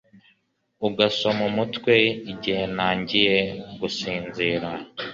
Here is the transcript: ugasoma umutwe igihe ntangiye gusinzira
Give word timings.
ugasoma 0.87 1.41
umutwe 1.51 1.93
igihe 2.31 2.63
ntangiye 2.75 3.37
gusinzira 3.79 4.69